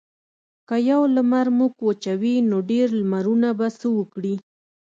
که 0.67 0.75
یو 0.89 1.01
لمر 1.15 1.47
موږ 1.57 1.73
وچوي 1.87 2.35
نو 2.49 2.57
ډیر 2.69 2.87
لمرونه 2.99 3.49
به 3.57 3.67
څه 3.79 3.87
وکړي. 3.97 4.35